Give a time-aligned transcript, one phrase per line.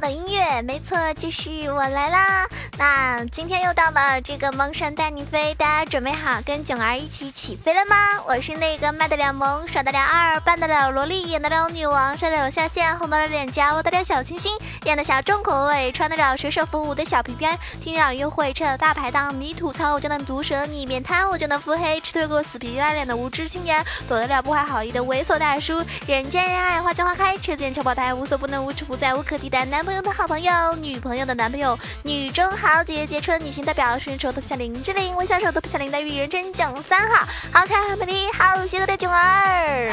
[0.00, 2.48] 的音乐，没错，就是我来啦。
[2.76, 7.96] 那今天又到了这个萌神带你飞，大家准备好跟囧儿一起起飞了吗？
[8.26, 29.64] 我是那个卖得了萌、耍得了二、扮得了萝莉、演得了女王、帅得了下线、红得了脸颊、我得了小清新、演得小重口味、穿得了水手服舞的小皮鞭、听得了约会、吃了大排档，你吐槽我就能毒舌，你面瘫我就能腹黑，吃退过死皮赖脸的无知青年，躲得了不怀好意的猥琐大叔，人见人爱花见花开，车见车爆胎，无所不能无处不在，无可替代。
[29.64, 39.90] 男朋友的好朋友，女朋友的男朋友，女中豪杰，杰春女性代表，顺手的不像林志玲，微笑手的不像林黛玉，人称囧三号，好看好美丽好邪恶的囧儿。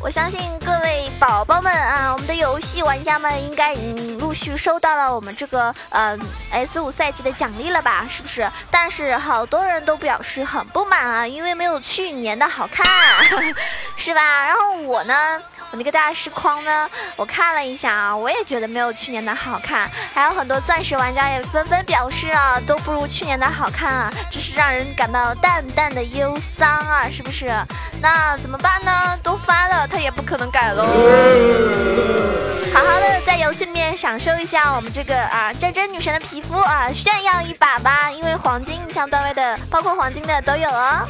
[0.00, 0.91] 我相信各位
[1.22, 6.18] 宝宝们啊，我们的游戏玩家们应该已经陆续收到了我们这个呃
[6.50, 8.04] S 五赛季的奖励了吧？
[8.10, 8.50] 是不是？
[8.72, 12.84] 但是好多人都表示很不满啊，因为没有去年的好看，
[13.94, 14.46] 是吧？
[14.46, 15.40] 然后我呢？
[15.72, 16.88] 我那个大师框呢？
[17.16, 19.90] 我看了一下啊，我也觉得没有去年的好看。
[20.12, 27.46] 还有很多钻石玩家也纷纷表示啊，都不如去年的好看啊，真是让人感到淡淡的忧伤啊，是不是？
[28.02, 29.18] 那怎么办呢？
[29.22, 30.84] 都发了，他也不可能改喽。
[32.74, 41.08] 好好的在游戏里面享受一下我们这个啊战争女神的皮肤啊，炫耀一把吧，因为黄金一项段位的，包括黄金的都有哦。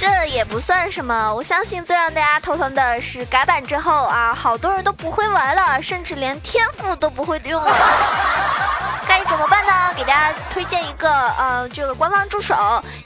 [0.00, 7.74] 这也不算什么，我相信最让大家头疼的是改版之后啊，好多人都不会玩了，甚至连天赋都不会用了。
[9.18, 9.72] 该怎么办呢？
[9.96, 12.54] 给大家推荐一个呃，这个官方助手，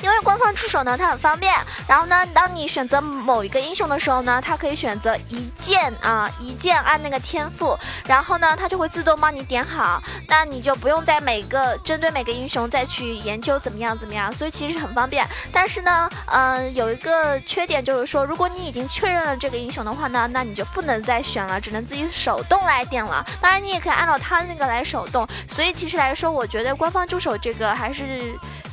[0.02, 1.54] 因为官方助手呢它很方便。
[1.88, 15.26] 然后呢，当你选择某一个英雄的时候呢，它可以选择一键啊，一键按那个天赋，然后呢，它就会自动帮你点好，那你就不用在每个针对每个英雄再去研究怎么样怎么样，所以其实很方便。
[15.50, 23.24] 但是呢，嗯，有一个缺点就是说，如果你已经确认了这个英雄的话呢，那你就不能再选了，只能自己手动来点了。
[23.40, 25.26] 当然，你也可以按照他那个来手动。
[25.50, 28.02] 所以其实来说，我觉得官方助手这个还是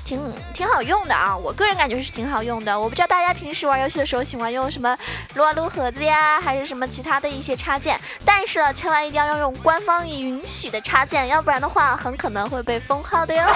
[0.03, 0.19] 挺
[0.53, 2.77] 挺好用的啊，我个人感觉是挺好用的。
[2.77, 4.97] 我不知道大家平时玩游戏的时候喜欢用什么
[5.35, 13.43] 撸啊撸盒子呀，还是什么其他的一些插件，但是千万一定要用官方允许的插件，要不然的话很可能会被封号的哟。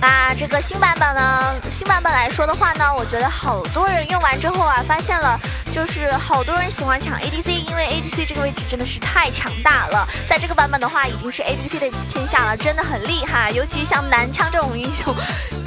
[0.00, 1.54] 那这个新版本呢？
[1.70, 5.40] 新版本来说的话呢，我觉得好多人用完之后啊，发现了
[5.74, 10.08] 就是好多人喜欢抢 ADC，因为 ADC 这个位置真的是太强大了。
[10.28, 13.50] 在这个版本的话，已经是 ADC 的天下了，真的很厉害。
[13.50, 15.12] 尤其像男枪这种英雄，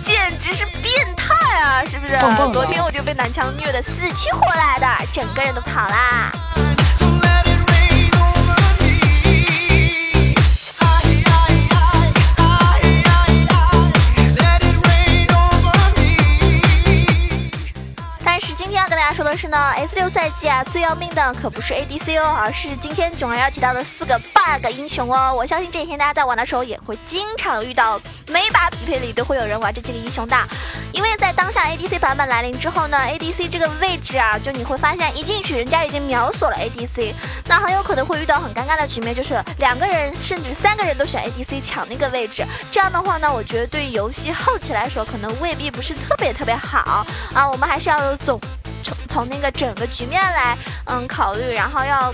[0.06, 1.84] 简直是变态啊！
[1.84, 2.18] 是不是？
[2.54, 6.32] 昨天我就被男枪虐的死去活来的，整个人都跑啦。
[19.38, 25.32] 是呢，S 六赛季啊，最要命的可不是 ADC 哦，而是今天囧儿要提到的四个 bug 英雄哦。
[25.32, 30.36] 我相信这几天大家在玩的时候也会经常遇到，每把匹配里都会有人玩这几个英雄的。
[30.92, 37.14] 因为在当下 ADC 版本来临之后呢，ADC 这个位置啊，就你会发现一进去人家已经秒锁了 ADC，
[37.46, 42.44] 那很有可能会遇到很尴尬的局面，就是两个人甚至三个人都选 ADC 抢那个位置。
[42.72, 47.06] 这样的话呢，我觉得对游戏后期来说可能未必不是特别特别好
[47.36, 47.48] 啊。
[47.48, 48.40] 我们还是要总。
[49.18, 50.56] 从那个整个局面来，
[50.86, 52.14] 嗯，考虑，然后要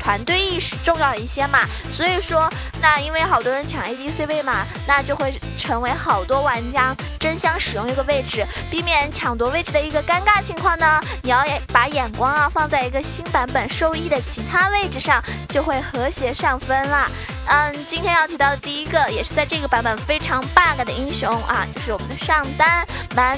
[0.00, 1.66] 团队意识重要一些嘛。
[1.90, 2.48] 所以说，
[2.80, 11.00] 那因为好多人抢 ADC 位嘛，那就会成为好多玩家争相使用一个位置，避免抢夺位置的一个尴尬情况呢。
[11.24, 17.10] 你要把眼光啊放在一个新版本受益的其他位置上，就会和谐上分啦。
[17.48, 22.86] 嗯，今天要提到的第一个，也是在这个版本非常 bug 的英雄啊，就是我们的上单
[23.16, 23.36] 蛮。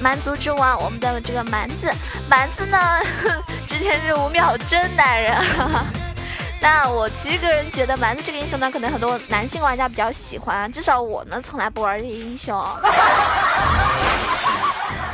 [0.00, 1.90] 蛮族之王，我们的这个蛮子，
[2.28, 3.00] 蛮子呢，
[3.66, 5.34] 之前是五秒真男人。
[6.60, 12.54] 那我其实个人觉得蛮子这个英雄呢，可能很多男性玩家比较喜欢，至少我呢从来不玩这个英雄。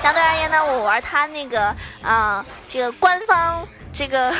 [0.03, 4.35] 相对而言呢，我玩他那个啊，这个官方这个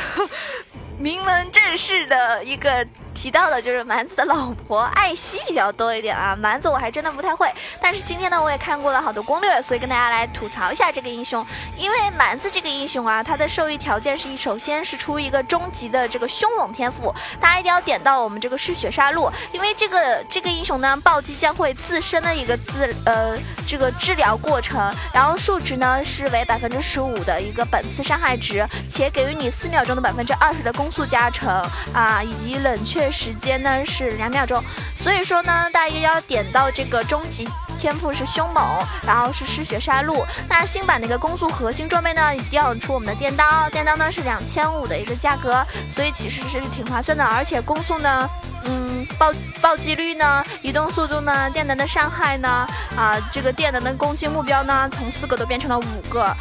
[0.97, 7.49] 名门正式的一个提到的就是蛮子的老婆艾希比较多一点啊，蛮子我还真的不太会。
[7.81, 11.45] 但是今天呢，我也看过了好多攻略，所以跟大家来吐槽一下这个英雄。
[11.77, 23.37] 因为蛮子这个英雄啊，他的受益条件是首先是出一个终极的这个凶猛天赋，大家一定要点到我们这个嗜血杀戮，因为这个这个英雄呢，暴击将会自身的一个自呃
[23.67, 31.49] 这个治疗过程，然后数值呢是为百分之十五的一个本次伤害值，且给予你四秒钟的百分之二十的攻速加成
[31.93, 34.63] 啊，以及冷却时间呢是两秒钟，
[34.97, 37.47] 所以说呢，大家要点到这个终极。
[37.79, 38.63] 天赋是凶猛，
[39.05, 40.23] 然后是嗜血杀戮。
[40.47, 43.69] 那新版的一个攻速核心装备呢，一定要出我们的电刀。
[43.71, 45.61] 电刀呢是两千五的一个价格，
[45.93, 47.25] 所以其实是挺划算的。
[47.25, 48.29] 而且攻速呢，
[48.63, 52.65] 嗯，暴暴击率呢，移动速度呢，电能的伤害呢，
[52.95, 56.33] 啊，这个电能的攻击目标呢，从四个都变成了五个。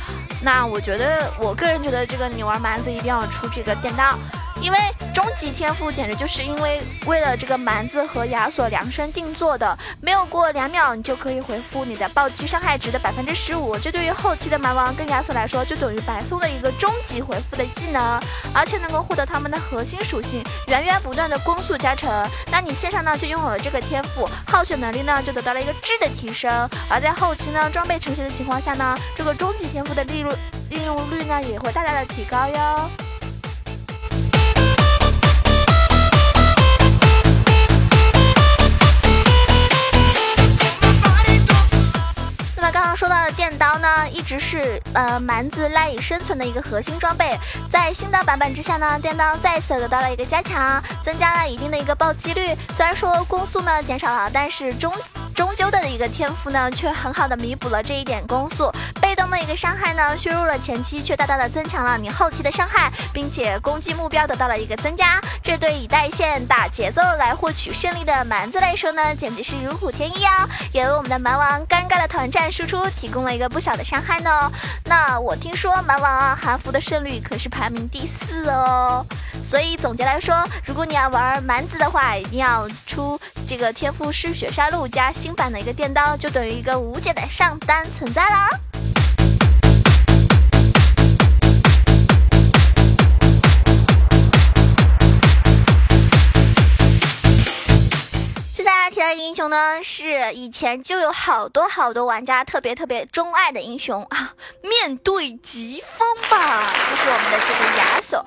[0.44, 4.16] 那我觉得，我个人觉得这个你玩蛮子一定要出这个电刀。
[4.62, 4.78] 因为
[5.12, 18.20] 终极天赋简直就是因为为了这个蛮子和亚索量身定做的，没有过两秒你就可以回复你的暴击伤害值的百分之十五，这对于后期的蛮王跟亚索来说就等于白送了一个终极回复的技能，
[18.54, 22.08] 而且能够获得他们的核心属性源源不断的攻速加成。
[22.50, 30.34] 那你线上呢就拥有了这个天赋，耗血能力呢就得到了一个质的提升，而在后期呢装备成型的情况下呢，这个终极天赋的利润
[30.70, 33.11] 利用率呢也会大大的提高哟。
[43.02, 47.36] 说到的电刀呢，一直是呃蛮子赖以生存的一个核心装备。
[47.68, 52.54] 在新的版本之下呢，电刀再次得到了一个加强，增加了一定的一个暴击率。
[52.76, 54.94] 虽然说攻速呢减少了，但是中。
[55.32, 58.70] 终究的一个天赋呢，却很好的弥补了这一点攻速。
[59.00, 65.20] 被动的一个伤害呢，削弱了前期，却大大的增强了你后期的伤害，并且攻击目标得到了一个增加。
[65.42, 70.48] 这对以带线打节奏来获取胜利的蛮子来说呢，简直是如虎添翼啊！
[70.72, 74.50] 也为我们的蛮王尴尬的团战输出提供了一个不小的伤害呢。
[74.84, 79.04] 那我听说蛮王啊，韩服的胜率可是排名第四哦。
[79.52, 88.71] 所以总结来说，如果你要玩蛮子的话，一定要出这个天赋嗜血杀戮加新版的一个电刀，就等于一个无解的上单存在了。
[99.04, 104.32] 这英雄呢，是以前就有好多好多玩家特别特别钟爱的英雄啊！
[104.62, 108.24] 面对疾风吧，就是我们的这个亚索。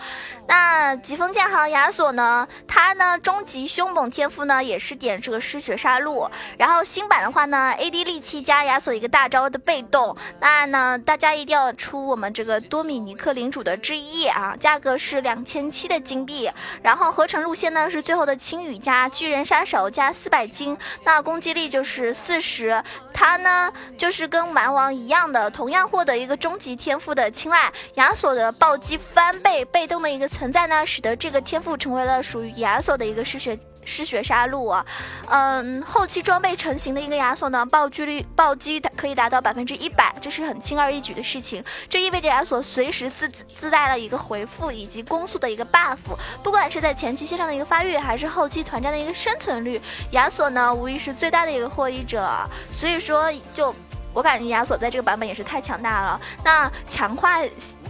[0.47, 6.29] 那疾风剑豪亚索呢，他呢终极凶猛天赋呢也是点这个嗜血杀戮。
[6.57, 10.15] 然后新版的话呢，AD 利器加亚索一个大招的被动。
[10.39, 16.51] 那呢，大家一定要出我们这个多米尼克领主的之翼啊，价格是两千七的金币。
[16.83, 20.45] 然后合成路线呢是最后的青羽加巨人杀手加四百。
[20.55, 20.64] 金，
[21.03, 22.81] 那攻击力就是四十，
[23.13, 27.71] 他呢就是跟蛮王一样的，同样获得一个终极天赋的青睐。
[27.95, 33.57] 亚索的暴击翻倍被动的一个存在呢，使得这个天赋成为了属于亚索的一个嗜血。
[33.85, 34.85] 嗜血杀戮啊，
[35.29, 41.63] 嗯，后期装备成型的一个亚索呢，暴击率暴击可以达到百分之一百，这是很轻而易举的事情。
[41.87, 45.97] 这意味着亚索随时自自带了一个回复以及攻速的一个 buff，
[46.43, 49.79] 不管是在前期线上的一个发育，还是后期团战的一个生存率，
[50.11, 52.27] 亚索呢无疑是最大的一个获益者。
[52.71, 53.73] 所以说，就
[54.13, 56.19] 我感觉亚索在这个版本也是太强大了。
[56.43, 57.39] 那强化。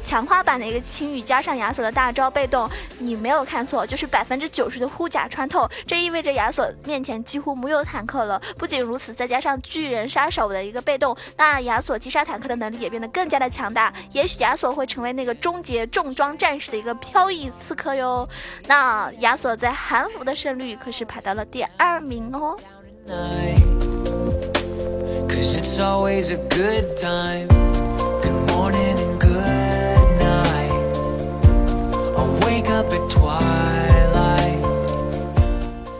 [0.05, 2.69] 强化版的一个青羽加上亚索的大招被动，
[2.99, 8.39] 你没有看错，就是百分之九十的护甲穿透，这意味着亚索面前几乎没有坦克了。
[8.57, 13.91] 不仅如此，再加上巨人杀手的一个被动，那亚索击杀坦克的能力也变得更加的强大。
[14.11, 18.27] 也许亚索会成为那个终结重装战士的一个飘逸刺客哟。
[18.67, 22.55] 那亚索在韩服的胜率可是排到了第二名哦。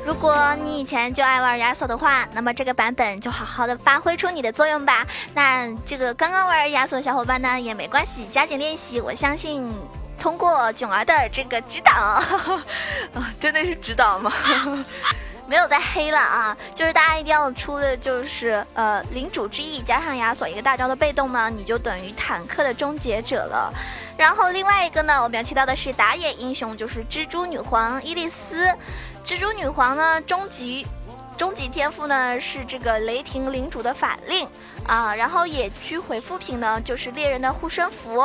[0.04, 5.06] 如果你以前就爱玩亚索的话，那么这个版本就好好的发挥出你的作用吧。
[5.34, 9.00] 那这个刚刚玩亚索的小伙伴呢，也没关系，加紧练习。
[9.00, 9.72] 我相信
[10.18, 12.24] 通过囧儿的这个指导，啊，
[13.40, 14.32] 真的是指导吗？
[15.48, 16.58] 没有再黑了啊！
[16.74, 23.72] 就是大家一定要出的，就是呃领主之翼加上亚索一个大招的被动呢，你就等于坦克的终结者了。
[24.18, 28.74] 然后另外一个呢，我们要提到的是打野英雄，就是蜘蛛女皇伊丽丝。
[29.26, 30.86] 蜘蛛女皇呢，终极
[31.36, 34.48] 终极天赋呢是这个雷霆领主的法令
[34.88, 38.24] 啊，然后野区回复品呢就是猎人的护身符。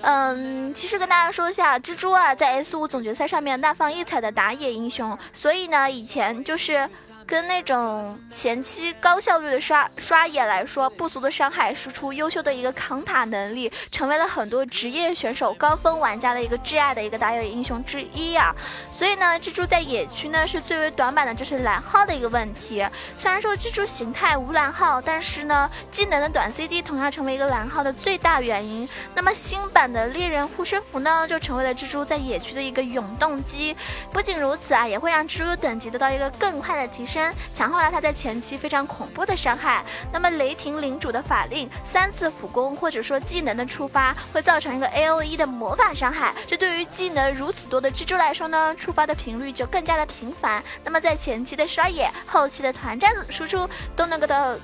[0.00, 6.88] 嗯，其实跟大家说一下，蜘蛛啊在 S 五总决赛上面大放异彩的打野英雄，所以呢以前就是。
[7.28, 18.56] 跟那种前期高效率的刷刷野来说，不俗的伤害输出，优秀的一个扛塔能力，成为了很多职业选手、高分玩家的一个挚爱的一个打野英雄之一啊。
[18.96, 22.82] 所以呢，蜘蛛在野区呢是最为短板的，就是蓝耗的一个问题。
[23.18, 28.88] 虽然说蜘蛛形态无蓝耗，但是呢，技能的短 CD 同样成为一个蓝耗的最大原因。
[29.14, 33.76] 那么新版的猎人护身符呢，就成为了蜘蛛在野区的一个永动机。
[34.10, 37.17] 不仅如此啊，也会让蜘蛛等级得到一个更快的提升。
[37.54, 39.84] 强化了他在前期非常恐怖的伤害。
[40.12, 46.34] 那么雷霆领主的法令三次普攻或者说技能的触发，会造成一个 A O E 的魔法伤害。
[46.46, 50.62] 这对于技能如此多的蜘蛛来说呢，触发的频率就更加的频繁。
[50.84, 54.56] 那么在前期的刷野、后期的团战输出都能够到，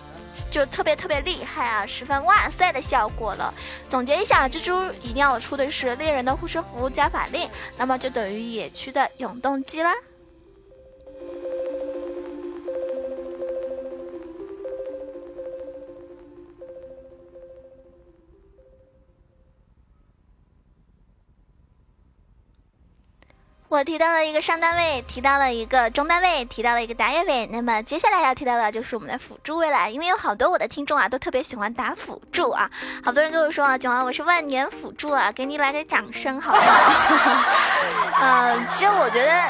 [0.50, 3.52] 就特别特别厉害啊，十分哇塞的效果了。
[3.88, 9.92] 总结一下，蜘蛛一定要出的是猎人的护身符加法令，那么就等于野区的永动机啦。
[23.74, 27.44] 我提到了一个上单位，提到了一个中单位，提到了一个打野位。
[27.46, 32.70] 那么接下来要提到的就是我们的辅助位了，因为有好多我的听众啊，都特别喜欢打辅助啊。
[33.02, 37.42] 好多人跟我说啊，九儿，我是万年辅助啊，给你来个掌声好不好？
[38.22, 39.42] 嗯， 其实我觉得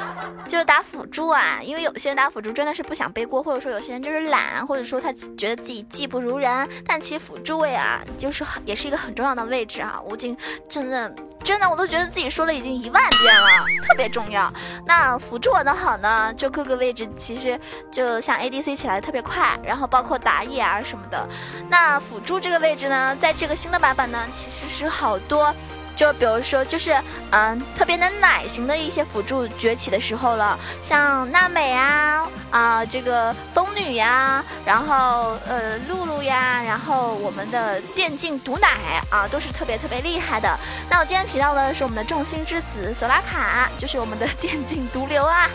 [0.49, 6.69] 就是打辅助啊，因为有些人打辅助真的是不想背锅，或者说有些人就是懒，或者说他觉得自己技不如人。
[6.87, 10.01] 但其实辅助位啊，就是也是一个很重要的位置啊。
[10.05, 10.37] 吴京
[10.69, 11.13] 真的。
[11.43, 14.51] 真的，我都觉得自己说了已经一万遍了，特别重要。
[14.87, 17.61] 那辅助玩的好呢，就各个位置其实
[17.93, 21.29] 就像 ADC 起来特别快，然后包括打野啊什么的。
[21.69, 25.55] 那辅助这个位置呢，在这个新的版本呢，其实是好多。
[25.97, 26.95] 就比如说，就是
[27.31, 38.69] 嗯，特别能奶型的一些辅助崛起的时候了，像娜美啊，啊，这个风女呀，然后呃，露露呀，然后我们的电竞毒奶
[39.11, 40.59] 啊，都是特别特别厉害的。
[40.91, 45.49] 那我今天提到的是我们的众星之子索拉卡，就是我们的电竞毒瘤啊。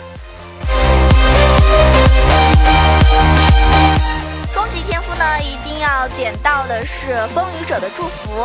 [4.52, 8.44] 终极天赋呢，一定要点到的是风雨者的祝福。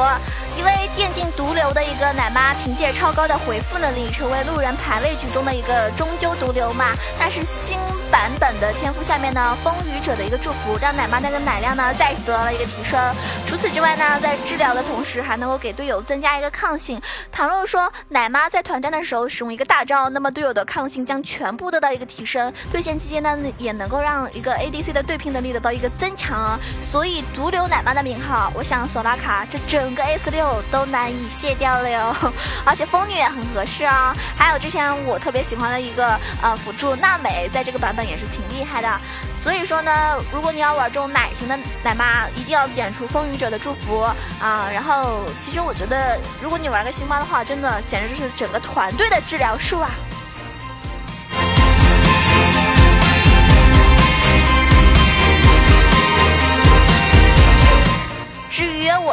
[0.58, 6.94] 因为电竞毒瘤的一个奶妈，凭借超高的回复能力，成为路人排位局中的一个终究毒瘤嘛。
[7.20, 7.78] 但是新
[8.10, 13.00] 版本的天赋下面呢，风雨者的一个祝福，让奶妈那个奶量呢再次得到了一个提升。
[13.46, 17.02] 除此之外呢，在治疗的同时，还能够给队友增加一个抗性。
[17.32, 22.52] 倘若说奶妈在团战的时候使用一个大招，那么队友的抗性将全部得到一个提升。
[22.72, 26.58] 对线期间呢，也能够让一个 ADC 的对拼能力得到一个增强。
[26.82, 30.45] 所以毒瘤奶妈的名号，我想索拉卡这整个 S 六。
[30.72, 32.16] 都难以卸掉了哟，
[32.66, 34.16] 而且风女也很合适啊。
[34.38, 39.00] 还有之前我特别喜欢的一个呃辅助娜美，在这个版本也是挺厉害的。
[39.44, 44.00] 所以说呢，如果你要玩这种奶型的奶妈，一定要点出风雨者的祝福
[44.42, 44.70] 啊。
[44.74, 49.92] 然后，其实我觉得，如果你玩个星妈的话，真的简直就是整个团队的治疗术啊。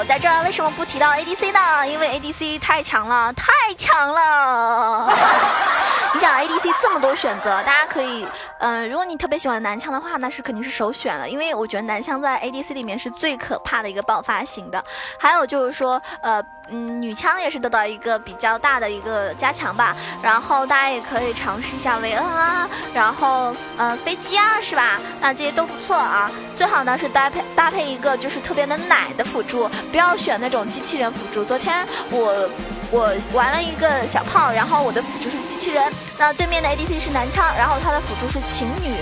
[0.06, 1.86] 在这儿为什么不提到 ADC 呢？
[1.86, 5.12] 因为 ADC 太强了，太强了。
[6.14, 8.26] 你想 ADC 这么多选择，大家可以，
[8.58, 14.82] 嗯，如果你特别喜欢男枪的话，那是肯定是首选了，因为我觉得男枪在 ADC 里面是最可怕的一个爆发型的。
[15.18, 19.96] 还有就是说，呃，嗯，女枪也是得到一个比较大的一个加强吧。
[20.22, 25.00] 然后大家也可以尝试一下维恩啊，然后呃飞机啊，是吧？
[25.18, 26.30] 那这些都不错啊。
[26.54, 31.42] 最好呢是搭配搭配一个就是特别的奶的辅助，不要选那种机器人辅助。
[31.42, 32.50] 昨天我。
[32.94, 35.80] 我玩了一个小炮，然后我的辅助是器人，
[36.18, 38.96] 那对面的 ADC 是男枪，然后他的辅助是情侣，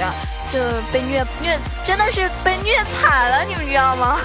[0.53, 0.59] 就
[0.93, 4.19] 被虐虐，真的是被虐惨了，你们知道吗？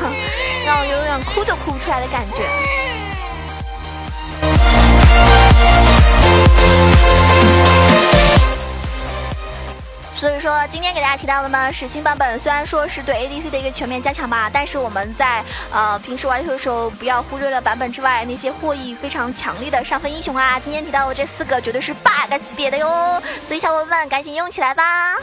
[0.65, 2.44] 让我有点哭都哭不出来的感觉。
[10.25, 20.60] 所以说，今天给大家提到的呢是新版本，虽然说是对 ADC 的一个全面加强吧，但是我们在呃平时玩游戏的时候，不要忽略了版本之外那些获益非常强力的上分英雄啊。
[20.60, 25.13] 今天提到的这四个绝对是 bug 级别的哟，所以小伙伴们赶紧用起来吧。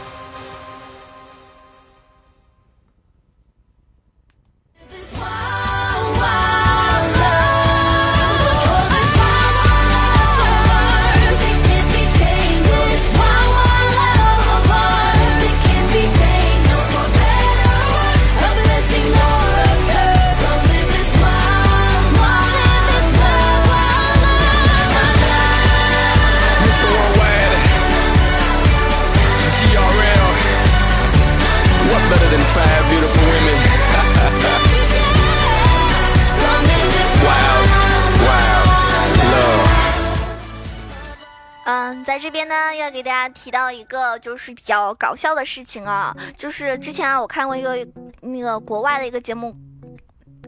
[42.13, 47.75] 在这边呢，要给大家提到一个就是比较搞笑的事情啊，就是之前啊，我看过一个
[48.21, 49.55] 那个国外的一个节目。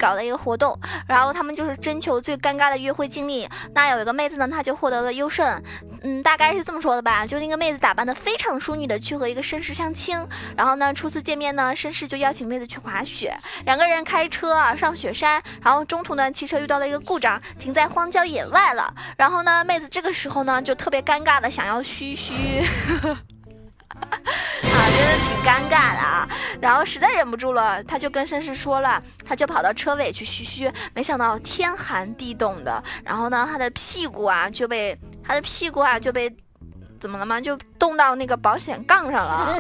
[0.06, 3.50] 搞了一个活动，然后他们就是征求最尴尬的约会经历。
[3.74, 5.60] 那有一个妹子呢，她就获得了优胜。
[6.04, 10.16] 嗯，大概是这么说的吧，就那个妹子打扮的非常淑女的去和一个绅士相亲。
[10.56, 13.36] 然后呢，初次见面呢，绅士就邀请妹子去滑雪，
[13.66, 15.42] 两个人开车啊上雪山。
[15.64, 18.94] 然后中途呢，汽车遇到了一个故障，停在荒郊野外了。
[19.18, 22.64] 然后呢，妹子这个时候呢，就特别尴尬的想要嘘嘘。
[23.90, 24.00] 啊，
[24.62, 26.28] 真的挺尴尬的啊！
[26.60, 36.34] 然后实在忍不住了，他就跟绅士说了，他就跑到车尾去嘘嘘，没想到天寒地冻的，然后呢，他的屁股啊就被他的屁股啊就被
[37.00, 37.40] 怎么了吗？
[37.40, 39.60] 就冻到那个保险杠上了。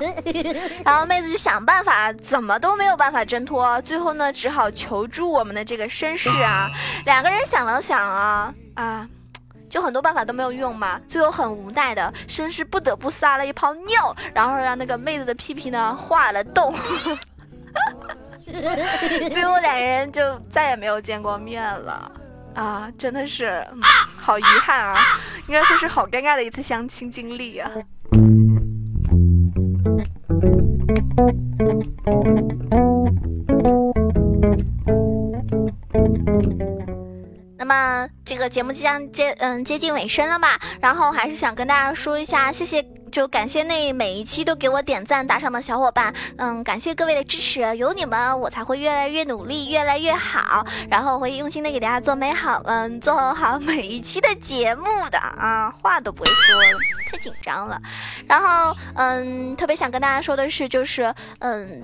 [0.83, 6.69] 然后妹子就想办法，怎么都没有办法挣脱，最后呢，只好求助我们的这个绅士啊。
[7.05, 9.07] 两个人想了想啊啊。
[9.75, 16.73] 就很多办法都没有用嘛，最后很无奈的绅士不得不撒了一泡尿，然后让那个妹子的屁屁呢化了冻，
[19.29, 22.09] 最后两人就再也没有见过面了
[22.53, 22.89] 啊！
[22.97, 23.67] 真的是
[24.15, 24.97] 好遗憾啊，
[25.47, 27.69] 应该说是好尴尬的一次相亲经历啊。
[37.57, 40.49] 那么这个节目即将接嗯接近尾声了嘛，
[40.81, 56.79] 然后还是想跟大家说一下，谢谢，就感谢那每一期都给我点赞打赏的小伙伴，嗯，感谢各位的支持，有你们我才会越来越努力，越来越好，然后会用心的给大家做美好，嗯，做好每一期的节目的啊，话都不会说了，
[57.11, 57.79] 太紧张了，
[58.27, 61.83] 然后嗯，特别想跟大家说的是，就是嗯，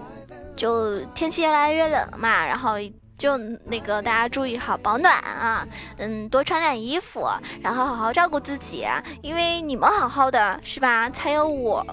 [0.55, 2.77] 就天气越来越冷嘛，然后。
[3.21, 5.63] 就那个大家注意好保暖啊，
[5.97, 7.29] 嗯，多穿点衣服，
[7.61, 8.83] 然后好好照顾自己，
[9.21, 11.85] 因为你们好好的是吧，才有我。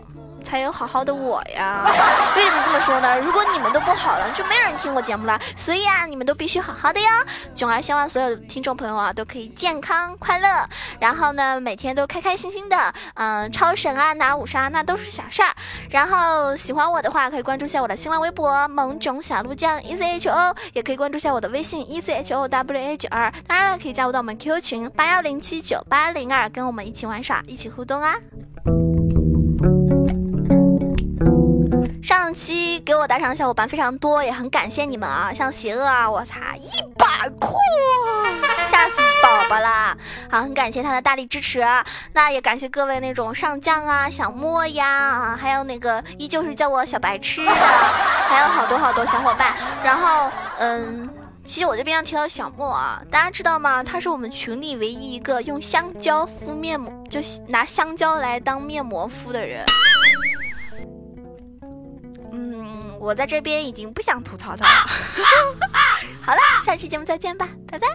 [0.48, 1.84] 才有好好的我呀！
[2.34, 3.20] 为什么这么说呢？
[3.20, 5.38] 如果你们都不好了，就没人听我节目了。
[5.56, 7.10] 所以啊，你们都必须好好的呀！
[7.54, 10.48] 囧儿希望所有的听众朋友啊，都可以健康快乐，
[10.98, 12.94] 然后呢，每天都开开心心的。
[13.14, 15.54] 嗯，超神啊，拿五杀那都是小事儿。
[15.90, 23.30] 然后喜欢我的话，可以关注一下我的新浪微博萌囧小鹿酱 E C H O，也可以关注一下我的微信 E C H O W A 九二。
[23.46, 28.14] 当然了，可以加入到我们 Q 群八幺零七九八零二，跟我们一起玩耍，一起互动啊！
[32.20, 35.32] 上期给我打赏的小伙伴非常多，也很感谢你们啊！
[35.32, 37.06] 像邪恶啊，我擦，一百
[37.38, 37.52] 块，
[38.68, 39.96] 吓死宝宝啦！
[40.28, 41.64] 好，很感谢他的大力支持。
[42.12, 49.54] 那也感谢各位那种上将啊、小莫呀啊，还有那个依旧是叫我小白痴的，还有好多好多小伙伴。
[49.84, 50.28] 然后，
[50.58, 51.08] 嗯，
[51.44, 53.80] 其实我这边要提到小莫啊，大家知道吗？
[53.84, 59.64] 他是我们群里唯一一个用香蕉敷面膜，就拿香蕉来当面膜敷的人。
[62.98, 64.90] 我在这边已经不想吐槽他了。
[66.22, 67.86] 好啦下期节目再见吧拜拜。